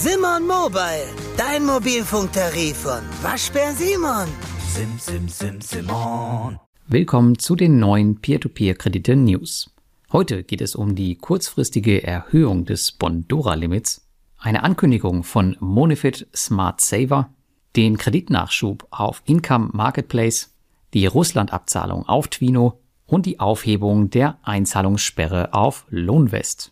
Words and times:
Simon 0.00 0.46
Mobile, 0.46 1.08
dein 1.36 1.66
Mobilfunktarif 1.66 2.76
von 2.76 3.00
Waschbär 3.20 3.72
Simon. 3.72 4.28
Sim, 4.68 4.96
sim, 4.96 5.28
sim, 5.28 5.60
Simon. 5.60 6.60
Willkommen 6.86 7.36
zu 7.40 7.56
den 7.56 7.80
neuen 7.80 8.20
Peer-to-Peer-Kredite-News. 8.20 9.74
Heute 10.12 10.44
geht 10.44 10.60
es 10.60 10.76
um 10.76 10.94
die 10.94 11.16
kurzfristige 11.16 12.04
Erhöhung 12.04 12.64
des 12.64 12.92
Bondora-Limits, 12.92 14.06
eine 14.38 14.62
Ankündigung 14.62 15.24
von 15.24 15.56
Monifit 15.58 16.28
Smart 16.32 16.80
Saver, 16.80 17.30
den 17.74 17.98
Kreditnachschub 17.98 18.86
auf 18.92 19.22
Income 19.24 19.70
Marketplace, 19.72 20.54
die 20.94 21.06
Russland-Abzahlung 21.06 22.06
auf 22.06 22.28
Twino 22.28 22.78
und 23.04 23.26
die 23.26 23.40
Aufhebung 23.40 24.10
der 24.10 24.38
Einzahlungssperre 24.44 25.54
auf 25.54 25.86
Lohnvest. 25.88 26.70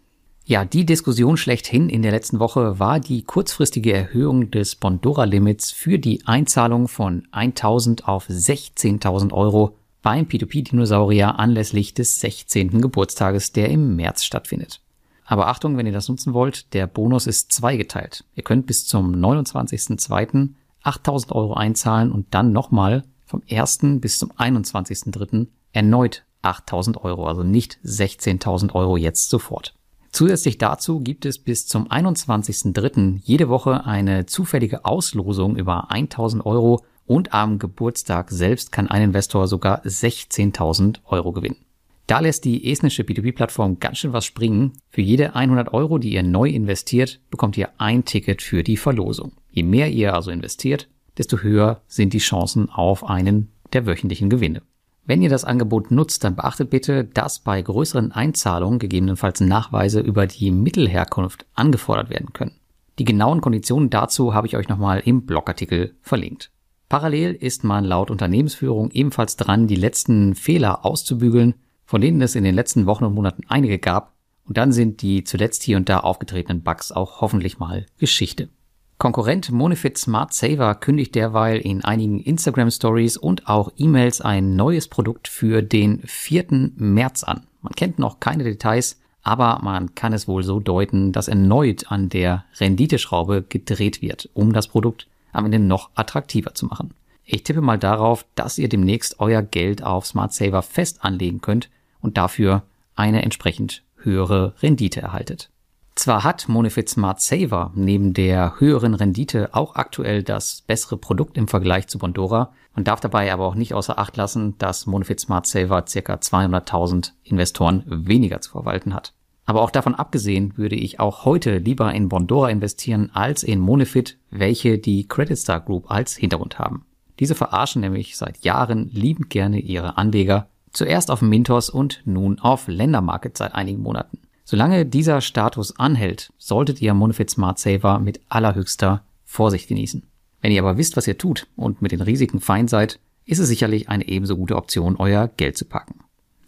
Ja, 0.48 0.64
die 0.64 0.86
Diskussion 0.86 1.36
schlechthin 1.36 1.88
in 1.88 2.02
der 2.02 2.12
letzten 2.12 2.38
Woche 2.38 2.78
war 2.78 3.00
die 3.00 3.24
kurzfristige 3.24 3.92
Erhöhung 3.92 4.52
des 4.52 4.76
Bondora-Limits 4.76 5.72
für 5.72 5.98
die 5.98 6.24
Einzahlung 6.24 6.86
von 6.86 7.26
1000 7.32 8.06
auf 8.06 8.28
16.000 8.28 9.32
Euro 9.32 9.76
beim 10.02 10.26
P2P-Dinosaurier 10.26 11.40
anlässlich 11.40 11.94
des 11.94 12.20
16. 12.20 12.80
Geburtstages, 12.80 13.50
der 13.50 13.70
im 13.70 13.96
März 13.96 14.22
stattfindet. 14.22 14.80
Aber 15.24 15.48
Achtung, 15.48 15.76
wenn 15.76 15.86
ihr 15.86 15.92
das 15.92 16.08
nutzen 16.08 16.32
wollt, 16.32 16.72
der 16.74 16.86
Bonus 16.86 17.26
ist 17.26 17.50
zweigeteilt. 17.50 18.22
Ihr 18.36 18.44
könnt 18.44 18.66
bis 18.66 18.86
zum 18.86 19.16
29.02. 19.16 20.50
8000 20.84 21.32
Euro 21.32 21.54
einzahlen 21.54 22.12
und 22.12 22.32
dann 22.34 22.52
nochmal 22.52 23.02
vom 23.24 23.42
1. 23.50 23.80
bis 24.00 24.20
zum 24.20 24.30
21.03. 24.30 25.48
erneut 25.72 26.22
8000 26.42 27.02
Euro, 27.02 27.26
also 27.26 27.42
nicht 27.42 27.80
16.000 27.84 28.76
Euro 28.76 28.96
jetzt 28.96 29.28
sofort. 29.28 29.75
Zusätzlich 30.16 30.56
dazu 30.56 31.00
gibt 31.00 31.26
es 31.26 31.38
bis 31.38 31.66
zum 31.66 31.88
21.03. 31.88 33.20
jede 33.22 33.50
Woche 33.50 33.84
eine 33.84 34.24
zufällige 34.24 34.86
Auslosung 34.86 35.56
über 35.56 35.90
1000 35.90 36.46
Euro 36.46 36.86
und 37.04 37.34
am 37.34 37.58
Geburtstag 37.58 38.30
selbst 38.30 38.72
kann 38.72 38.88
ein 38.88 39.02
Investor 39.02 39.46
sogar 39.46 39.84
16.000 39.84 41.00
Euro 41.04 41.32
gewinnen. 41.32 41.58
Da 42.06 42.20
lässt 42.20 42.46
die 42.46 42.72
estnische 42.72 43.02
B2B-Plattform 43.02 43.78
ganz 43.78 43.98
schön 43.98 44.14
was 44.14 44.24
springen. 44.24 44.72
Für 44.88 45.02
jede 45.02 45.34
100 45.34 45.74
Euro, 45.74 45.98
die 45.98 46.14
ihr 46.14 46.22
neu 46.22 46.48
investiert, 46.48 47.20
bekommt 47.28 47.58
ihr 47.58 47.68
ein 47.76 48.06
Ticket 48.06 48.40
für 48.40 48.62
die 48.62 48.78
Verlosung. 48.78 49.32
Je 49.50 49.64
mehr 49.64 49.90
ihr 49.90 50.14
also 50.14 50.30
investiert, 50.30 50.88
desto 51.18 51.40
höher 51.40 51.82
sind 51.88 52.14
die 52.14 52.20
Chancen 52.20 52.70
auf 52.70 53.04
einen 53.04 53.52
der 53.74 53.84
wöchentlichen 53.84 54.30
Gewinne. 54.30 54.62
Wenn 55.06 55.22
ihr 55.22 55.28
das 55.28 55.44
Angebot 55.44 55.92
nutzt, 55.92 56.24
dann 56.24 56.34
beachtet 56.34 56.70
bitte, 56.70 57.04
dass 57.04 57.38
bei 57.38 57.62
größeren 57.62 58.10
Einzahlungen 58.10 58.80
gegebenenfalls 58.80 59.40
Nachweise 59.40 60.00
über 60.00 60.26
die 60.26 60.50
Mittelherkunft 60.50 61.46
angefordert 61.54 62.10
werden 62.10 62.32
können. 62.32 62.56
Die 62.98 63.04
genauen 63.04 63.40
Konditionen 63.40 63.88
dazu 63.88 64.34
habe 64.34 64.48
ich 64.48 64.56
euch 64.56 64.68
nochmal 64.68 65.00
im 65.04 65.24
Blogartikel 65.24 65.94
verlinkt. 66.00 66.50
Parallel 66.88 67.34
ist 67.34 67.62
man 67.62 67.84
laut 67.84 68.10
Unternehmensführung 68.10 68.90
ebenfalls 68.90 69.36
dran, 69.36 69.68
die 69.68 69.76
letzten 69.76 70.34
Fehler 70.34 70.84
auszubügeln, 70.84 71.54
von 71.84 72.00
denen 72.00 72.20
es 72.20 72.34
in 72.34 72.42
den 72.42 72.54
letzten 72.54 72.86
Wochen 72.86 73.04
und 73.04 73.14
Monaten 73.14 73.42
einige 73.48 73.78
gab, 73.78 74.14
und 74.44 74.56
dann 74.56 74.72
sind 74.72 75.02
die 75.02 75.24
zuletzt 75.24 75.64
hier 75.64 75.76
und 75.76 75.88
da 75.88 76.00
aufgetretenen 76.00 76.62
Bugs 76.62 76.92
auch 76.92 77.20
hoffentlich 77.20 77.58
mal 77.58 77.86
Geschichte. 77.98 78.48
Konkurrent 78.98 79.50
Monifit 79.50 79.98
Smart 79.98 80.32
Saver 80.32 80.74
kündigt 80.74 81.14
derweil 81.14 81.58
in 81.58 81.84
einigen 81.84 82.18
Instagram 82.18 82.70
Stories 82.70 83.18
und 83.18 83.46
auch 83.46 83.70
E-Mails 83.76 84.22
ein 84.22 84.56
neues 84.56 84.88
Produkt 84.88 85.28
für 85.28 85.60
den 85.62 86.00
4. 86.06 86.72
März 86.76 87.22
an. 87.22 87.46
Man 87.60 87.74
kennt 87.74 87.98
noch 87.98 88.20
keine 88.20 88.44
Details, 88.44 88.98
aber 89.22 89.60
man 89.62 89.94
kann 89.94 90.14
es 90.14 90.26
wohl 90.28 90.42
so 90.42 90.60
deuten, 90.60 91.12
dass 91.12 91.28
erneut 91.28 91.92
an 91.92 92.08
der 92.08 92.46
Renditeschraube 92.58 93.44
gedreht 93.46 94.00
wird, 94.00 94.30
um 94.32 94.54
das 94.54 94.68
Produkt 94.68 95.08
am 95.30 95.44
Ende 95.44 95.58
noch 95.58 95.90
attraktiver 95.94 96.54
zu 96.54 96.64
machen. 96.64 96.94
Ich 97.22 97.42
tippe 97.42 97.60
mal 97.60 97.78
darauf, 97.78 98.24
dass 98.34 98.56
ihr 98.56 98.70
demnächst 98.70 99.20
euer 99.20 99.42
Geld 99.42 99.82
auf 99.82 100.06
Smart 100.06 100.32
Saver 100.32 100.62
fest 100.62 101.04
anlegen 101.04 101.42
könnt 101.42 101.68
und 102.00 102.16
dafür 102.16 102.62
eine 102.94 103.22
entsprechend 103.22 103.82
höhere 103.98 104.54
Rendite 104.62 105.02
erhaltet. 105.02 105.50
Zwar 105.96 106.24
hat 106.24 106.46
Monifit 106.48 106.90
Smart 106.90 107.22
Saver 107.22 107.72
neben 107.74 108.12
der 108.12 108.60
höheren 108.60 108.92
Rendite 108.92 109.54
auch 109.54 109.76
aktuell 109.76 110.22
das 110.22 110.60
bessere 110.60 110.98
Produkt 110.98 111.38
im 111.38 111.48
Vergleich 111.48 111.88
zu 111.88 111.98
Bondora, 111.98 112.52
man 112.74 112.84
darf 112.84 113.00
dabei 113.00 113.32
aber 113.32 113.46
auch 113.46 113.54
nicht 113.54 113.72
außer 113.72 113.98
Acht 113.98 114.18
lassen, 114.18 114.58
dass 114.58 114.84
Monifit 114.84 115.18
Smart 115.18 115.46
Saver 115.46 115.80
ca. 115.80 116.14
200.000 116.14 117.12
Investoren 117.24 117.82
weniger 117.86 118.42
zu 118.42 118.50
verwalten 118.50 118.92
hat. 118.92 119.14
Aber 119.46 119.62
auch 119.62 119.70
davon 119.70 119.94
abgesehen 119.94 120.58
würde 120.58 120.76
ich 120.76 121.00
auch 121.00 121.24
heute 121.24 121.56
lieber 121.56 121.90
in 121.94 122.10
Bondora 122.10 122.50
investieren 122.50 123.10
als 123.14 123.42
in 123.42 123.60
Monifit, 123.60 124.18
welche 124.30 124.78
die 124.78 125.08
Credit 125.08 125.38
Star 125.38 125.60
Group 125.60 125.90
als 125.90 126.14
Hintergrund 126.14 126.58
haben. 126.58 126.84
Diese 127.20 127.34
verarschen 127.34 127.80
nämlich 127.80 128.18
seit 128.18 128.44
Jahren 128.44 128.90
liebend 128.92 129.30
gerne 129.30 129.60
ihre 129.60 129.96
Anleger, 129.96 130.50
zuerst 130.72 131.10
auf 131.10 131.22
Mintos 131.22 131.70
und 131.70 132.02
nun 132.04 132.38
auf 132.38 132.68
Ländermarket 132.68 133.38
seit 133.38 133.54
einigen 133.54 133.80
Monaten. 133.82 134.18
Solange 134.48 134.86
dieser 134.86 135.20
Status 135.22 135.76
anhält, 135.76 136.32
solltet 136.38 136.80
ihr 136.80 136.94
Monofit 136.94 137.28
Smart 137.28 137.58
Saver 137.58 137.98
mit 137.98 138.20
allerhöchster 138.28 139.02
Vorsicht 139.24 139.66
genießen. 139.66 140.04
Wenn 140.40 140.52
ihr 140.52 140.62
aber 140.62 140.78
wisst, 140.78 140.96
was 140.96 141.08
ihr 141.08 141.18
tut 141.18 141.48
und 141.56 141.82
mit 141.82 141.90
den 141.90 142.00
Risiken 142.00 142.38
fein 142.38 142.68
seid, 142.68 143.00
ist 143.24 143.40
es 143.40 143.48
sicherlich 143.48 143.88
eine 143.88 144.06
ebenso 144.06 144.36
gute 144.36 144.54
Option, 144.54 144.94
euer 144.98 145.26
Geld 145.36 145.56
zu 145.56 145.64
packen. 145.64 145.98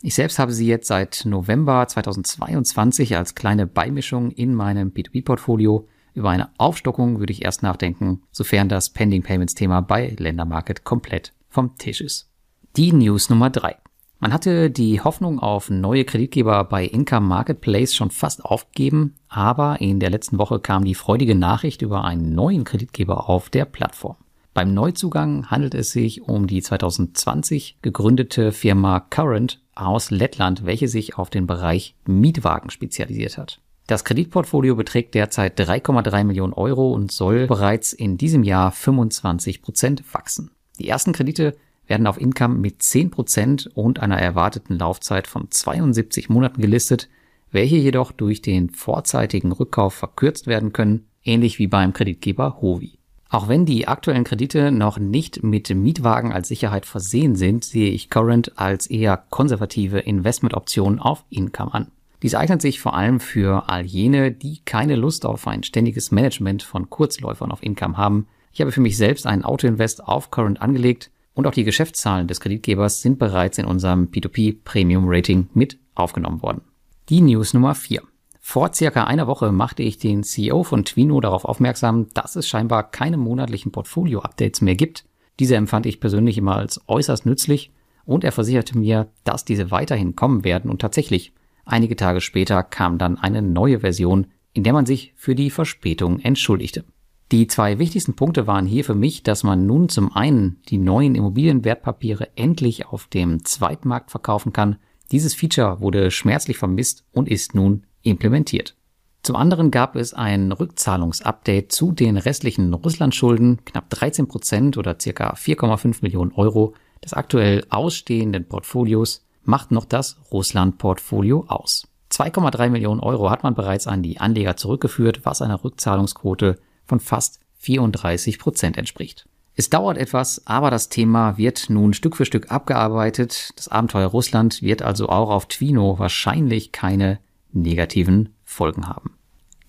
Ich 0.01 0.15
selbst 0.15 0.39
habe 0.39 0.53
sie 0.53 0.69
jetzt 0.69 0.87
seit 0.87 1.25
November 1.25 1.89
2022 1.89 3.17
als 3.17 3.35
kleine 3.35 3.67
Beimischung 3.67 4.31
in 4.31 4.55
meinem 4.55 4.93
B2B-Portfolio. 4.93 5.89
Über 6.15 6.31
eine 6.31 6.51
Aufstockung 6.57 7.19
würde 7.19 7.33
ich 7.33 7.45
erst 7.45 7.65
nachdenken, 7.65 8.23
sofern 8.31 8.69
das 8.69 8.91
Pending 8.91 9.25
Payments 9.25 9.57
Thema 9.57 9.81
bei 9.81 10.15
Ländermarket 10.17 10.85
komplett 10.85 11.33
vom 11.49 11.77
Tisch 11.79 12.01
ist. 12.01 12.31
Die 12.77 12.93
News 12.93 13.29
Nummer 13.29 13.51
drei. 13.51 13.75
Man 14.21 14.33
hatte 14.33 14.69
die 14.69 15.01
Hoffnung 15.01 15.39
auf 15.39 15.71
neue 15.71 16.05
Kreditgeber 16.05 16.65
bei 16.65 16.85
Income 16.85 17.27
Marketplace 17.27 17.95
schon 17.95 18.11
fast 18.11 18.45
aufgegeben, 18.45 19.15
aber 19.29 19.81
in 19.81 20.01
der 20.01 20.11
letzten 20.11 20.39
Woche 20.39 20.59
kam 20.59 20.85
die 20.85 20.97
freudige 20.97 21.37
Nachricht 21.37 21.83
über 21.83 22.05
einen 22.05 22.35
neuen 22.35 22.65
Kreditgeber 22.65 23.29
auf 23.29 23.49
der 23.49 23.65
Plattform. 23.65 24.17
Beim 24.55 24.75
Neuzugang 24.75 25.49
handelt 25.53 25.77
es 25.77 25.93
sich 25.93 26.23
um 26.23 26.49
die 26.49 26.63
2020 26.63 27.79
gegründete 27.81 28.51
Firma 28.51 28.99
Current 28.99 29.61
aus 29.77 30.11
Lettland, 30.11 30.67
welche 30.67 30.89
sich 30.89 31.17
auf 31.17 31.31
den 31.31 31.47
Bereich 31.47 31.95
Mietwagen 32.05 32.71
spezialisiert 32.71 33.39
hat. 33.39 33.61
Das 33.87 34.05
Kreditportfolio 34.05 34.75
beträgt 34.75 35.15
derzeit 35.15 35.61
3,3 35.61 36.25
Millionen 36.25 36.55
Euro 36.55 36.93
und 36.93 37.13
soll 37.13 37.47
bereits 37.47 37.93
in 37.93 38.19
diesem 38.19 38.43
Jahr 38.43 38.73
25 38.73 39.63
Prozent 39.63 40.03
wachsen. 40.13 40.51
Die 40.81 40.89
ersten 40.89 41.13
Kredite 41.13 41.57
werden 41.89 42.07
auf 42.07 42.21
Income 42.21 42.57
mit 42.57 42.81
10% 42.81 43.69
und 43.75 44.01
einer 44.01 44.19
erwarteten 44.19 44.79
Laufzeit 44.79 45.27
von 45.27 45.51
72 45.51 46.29
Monaten 46.29 46.61
gelistet, 46.61 47.09
welche 47.51 47.77
jedoch 47.77 48.13
durch 48.13 48.43
den 48.43 48.71
vorzeitigen 48.71 49.53
Rückkauf 49.53 49.95
verkürzt 49.95 50.47
werden 50.47 50.73
können, 50.73 51.07
ähnlich 51.25 51.59
wie 51.59 51.67
beim 51.67 51.93
Kreditgeber 51.93 52.59
Hovi. 52.61 52.99
Auch 53.31 53.49
wenn 53.49 53.67
die 53.67 53.89
aktuellen 53.89 54.25
Kredite 54.25 54.71
noch 54.71 54.99
nicht 54.99 55.43
mit 55.43 55.75
Mietwagen 55.75 56.33
als 56.33 56.49
Sicherheit 56.49 56.87
versehen 56.87 57.37
sind, 57.37 57.65
sehe 57.65 57.91
ich 57.91 58.09
Current 58.09 58.59
als 58.59 58.87
eher 58.87 59.23
konservative 59.29 59.99
Investmentoption 59.99 60.99
auf 60.99 61.25
Income 61.29 61.75
an. 61.75 61.89
Dies 62.23 62.35
eignet 62.35 62.63
sich 62.63 62.81
vor 62.81 62.95
allem 62.95 63.21
für 63.21 63.69
all 63.69 63.85
jene, 63.85 64.33
die 64.33 64.61
keine 64.65 64.97
Lust 64.97 65.27
auf 65.27 65.47
ein 65.47 65.63
ständiges 65.63 66.11
Management 66.11 66.63
von 66.63 66.91
Kurzläufern 66.91 67.53
auf 67.53 67.63
Income 67.63 67.97
haben. 67.97 68.27
Ich 68.53 68.61
habe 68.61 68.73
für 68.73 68.81
mich 68.81 68.97
selbst 68.97 69.27
einen 69.27 69.45
Autoinvest 69.45 70.03
auf 70.03 70.31
Current 70.31 70.61
angelegt 70.61 71.11
und 71.39 71.47
auch 71.47 71.53
die 71.53 71.63
Geschäftszahlen 71.63 72.27
des 72.27 72.41
Kreditgebers 72.41 73.01
sind 73.01 73.21
bereits 73.21 73.59
in 73.59 73.65
unserem 73.65 74.07
P2P 74.07 74.57
Premium 74.65 75.05
Rating 75.07 75.49
mit 75.55 75.79
aufgenommen 75.95 76.43
worden. 76.43 76.63
Die 77.11 77.21
News 77.21 77.55
Nummer 77.55 77.77
4. 77.77 78.03
Vor 78.41 78.75
circa 78.75 79.05
einer 79.05 79.29
Woche 79.29 79.53
machte 79.53 79.85
ich 79.85 79.99
den 79.99 80.25
CEO 80.25 80.65
von 80.65 80.85
Twino 80.85 81.21
darauf 81.21 81.45
aufmerksam, 81.45 82.09
dass 82.13 82.35
es 82.35 82.49
scheinbar 82.49 82.91
keine 82.91 83.19
monatlichen 83.19 83.71
Portfolio-Updates 83.71 84.63
mehr 84.63 84.75
gibt. 84.75 85.05
Diese 85.39 85.55
empfand 85.55 85.87
ich 85.87 86.01
persönlich 86.01 86.39
immer 86.39 86.57
als 86.57 86.81
äußerst 86.89 87.25
nützlich 87.25 87.71
und 88.05 88.25
er 88.25 88.33
versicherte 88.33 88.77
mir, 88.77 89.07
dass 89.23 89.45
diese 89.45 89.71
weiterhin 89.71 90.17
kommen 90.17 90.43
werden 90.43 90.69
und 90.69 90.81
tatsächlich, 90.81 91.35
einige 91.65 91.95
Tage 91.95 92.21
später 92.21 92.65
kam 92.65 92.99
dann 92.99 93.17
eine 93.17 93.43
neue 93.43 93.79
Version, 93.79 94.27
in 94.55 94.65
der 94.65 94.73
man 94.73 94.87
sich 94.87 95.13
für 95.15 95.37
die 95.37 95.51
Verspätung 95.51 96.19
entschuldigte. 96.19 96.83
Die 97.31 97.47
zwei 97.47 97.79
wichtigsten 97.79 98.15
Punkte 98.15 98.47
waren 98.47 98.65
hier 98.65 98.85
für 98.85 98.95
mich, 98.95 99.23
dass 99.23 99.43
man 99.43 99.67
nun 99.67 99.91
zum 99.91 100.17
einen 100.17 100.63
die 100.71 100.79
neuen 100.79 101.15
Immobilienwertpapiere 101.15 102.29
endlich 102.37 102.87
auf 102.87 103.07
dem 103.07 103.45
Zweitmarkt 103.45 104.11
verkaufen 104.11 104.55
kann. 104.55 104.77
Dieses 105.13 105.35
Feature 105.35 105.81
wurde 105.81 106.11
schmerzlich 106.11 106.57
vermisst 106.57 107.05
und 107.13 107.29
ist 107.29 107.55
nun 107.55 107.85
implementiert. 108.03 108.77
Zum 109.23 109.37
anderen 109.37 109.71
gab 109.71 109.95
es 109.95 110.15
ein 110.15 110.53
Rückzahlungsupdate 110.53 111.71
zu 111.71 111.93
den 111.93 112.17
restlichen 112.17 112.73
Russlandschulden, 112.73 113.63
knapp 113.67 113.91
13 113.91 114.27
Prozent 114.27 114.79
oder 114.79 114.97
circa 114.99 115.35
4,5 115.35 115.99
Millionen 116.01 116.33
Euro 116.33 116.75
des 117.05 117.13
aktuell 117.13 117.67
ausstehenden 117.69 118.49
Portfolios 118.49 119.27
macht 119.45 119.71
noch 119.71 119.85
das 119.85 120.19
Russland-Portfolio 120.33 121.45
aus. 121.49 121.89
2,3 122.11 122.71
Millionen 122.71 123.01
Euro 123.01 123.29
hat 123.29 123.43
man 123.43 123.55
bereits 123.55 123.87
an 123.87 124.03
die 124.03 124.19
Anleger 124.19 124.57
zurückgeführt, 124.57 125.21
was 125.25 125.43
einer 125.43 125.63
Rückzahlungsquote 125.63 126.59
von 126.89 126.99
fast 126.99 127.41
34 127.59 128.39
Prozent 128.39 128.77
entspricht. 128.77 129.29
Es 129.55 129.71
dauert 129.71 129.99
etwas, 129.99 130.47
aber 130.47 130.71
das 130.71 130.89
Thema 130.89 131.37
wird 131.37 131.69
nun 131.69 131.93
Stück 131.93 132.17
für 132.17 132.25
Stück 132.25 132.51
abgearbeitet. 132.51 133.51
Das 133.57 133.69
Abenteuer 133.69 134.07
Russland 134.07 134.63
wird 134.63 134.83
also 134.83 135.09
auch 135.09 135.31
auf 135.31 135.47
Twino 135.47 135.99
wahrscheinlich 135.99 136.73
keine 136.73 137.19
negativen 137.53 138.35
Folgen 138.45 138.87
haben. 138.87 139.15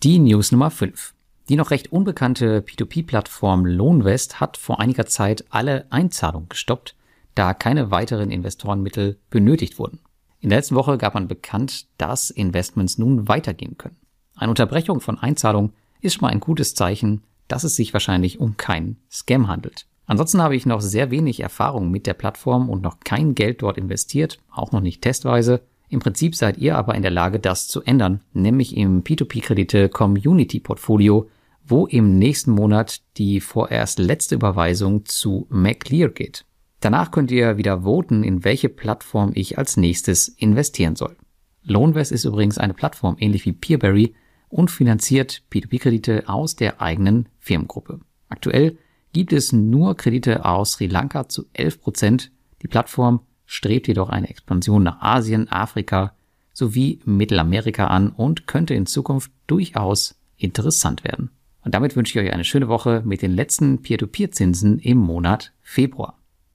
Die 0.04 0.20
News 0.20 0.52
Nummer 0.52 0.70
5. 0.70 1.14
Die 1.50 1.56
noch 1.56 1.72
recht 1.72 1.92
unbekannte 1.92 2.62
P2P-Plattform 2.62 3.66
Lohnvest 3.66 4.40
hat 4.40 4.58
vor 4.58 4.80
einiger 4.80 5.08
Zeit 5.08 5.46
alle 5.50 5.88
Einzahlungen 5.90 6.50
gestoppt, 6.50 6.96
da 7.34 7.56
keine 7.56 7.90
weiteren 7.90 8.30
Investorenmittel 8.30 9.18
benötigt 9.32 9.80
wurden. 9.80 10.00
In 10.40 10.50
der 10.50 10.60
letzten 10.60 10.76
Woche 10.76 11.00
gab 11.00 11.16
man 11.16 11.28
bekannt, 11.28 11.88
dass 11.98 12.30
Investments 12.30 13.00
nun 13.00 13.28
weitergehen 13.28 13.78
können. 13.78 13.98
Eine 14.36 14.52
Unterbrechung 14.52 15.02
von 15.02 15.18
Einzahlungen 15.18 15.74
ist 16.02 16.16
schon 16.16 16.22
mal 16.22 16.32
ein 16.32 16.40
gutes 16.40 16.76
Zeichen, 16.76 17.24
dass 17.48 17.64
es 17.64 17.76
sich 17.76 17.94
wahrscheinlich 17.94 18.40
um 18.40 18.58
keinen 18.58 18.98
Scam 19.12 19.48
handelt. 19.48 19.86
Ansonsten 20.06 20.42
habe 20.42 20.56
ich 20.56 20.66
noch 20.66 20.82
sehr 20.82 21.12
wenig 21.12 21.40
Erfahrung 21.40 21.92
mit 21.92 22.08
der 22.08 22.14
Plattform 22.14 22.70
und 22.70 22.82
noch 22.82 23.00
kein 23.00 23.36
Geld 23.36 23.62
dort 23.62 23.78
investiert, 23.78 24.40
auch 24.52 24.72
noch 24.72 24.82
nicht 24.82 25.02
testweise. 25.02 25.62
Im 25.88 26.00
Prinzip 26.00 26.36
seid 26.36 26.58
ihr 26.58 26.78
aber 26.78 26.96
in 26.96 27.02
der 27.02 27.12
Lage, 27.12 27.40
das 27.40 27.68
zu 27.68 27.82
ändern, 27.84 28.22
nämlich 28.34 28.76
im 28.78 29.04
P2P-Kredite 29.04 29.90
Community 29.90 30.60
Portfolio 30.60 31.28
wo 31.70 31.86
im 31.86 32.18
nächsten 32.18 32.52
Monat 32.52 33.02
die 33.18 33.40
vorerst 33.40 34.00
letzte 34.00 34.36
Überweisung 34.36 35.06
zu 35.06 35.46
MacLear 35.50 36.10
geht. 36.10 36.46
Danach 36.80 37.12
könnt 37.12 37.32
ihr 37.32 37.58
wieder 37.58 37.84
voten, 37.84 38.24
in 38.24 38.44
welche 38.44 38.70
Plattform 38.70 39.32
ich 39.36 39.58
als 39.58 39.78
nächstes 39.78 40.30
investieren 40.30 40.96
soll. 40.96 41.16
Loanvest 41.64 42.12
ist 42.12 42.26
übrigens 42.26 42.58
eine 42.58 42.74
Plattform 42.74 43.18
ähnlich 43.20 43.46
wie 43.46 43.52
Peerberry 43.52 44.16
und 44.50 44.72
finanziert 44.72 45.44
P2P-Kredite 45.52 46.28
aus 46.28 46.56
der 46.56 46.82
eigenen 46.82 47.30
Firmengruppe. 47.40 48.00
Aktuell 48.28 48.78
gibt 49.14 49.34
es 49.34 49.54
nur 49.54 49.96
Kredite 49.96 50.46
aus 50.46 50.74
Sri 50.74 50.88
Lanka 50.88 51.30
zu 51.30 51.46
11 51.54 51.82
Prozent. 51.82 52.32
Die 52.62 52.68
Plattform 52.68 53.22
strebt 53.46 53.88
jedoch 53.88 54.10
eine 54.10 54.30
Expansion 54.30 54.84
nach 54.84 55.02
Asien, 55.02 55.50
Afrika 55.50 56.14
sowie 56.54 57.00
Mittelamerika 57.06 57.88
an 57.88 58.10
und 58.10 58.46
könnte 58.46 58.74
in 58.74 58.86
Zukunft 58.86 59.32
durchaus 59.48 60.20
interessant 60.38 61.04
werden. 61.04 61.32
Und 61.64 61.74
damit 61.74 61.96
wünsche 61.96 62.20
ich 62.20 62.26
euch 62.26 62.34
eine 62.34 62.44
schöne 62.44 62.68
Woche 62.68 63.02
mit 63.06 63.22
den 63.22 63.32
letzten 63.32 63.82
Peer-to-Peer-Zinsen 63.82 64.80
im 64.80 64.98
Monat 64.98 65.54
Februar. 65.62 66.19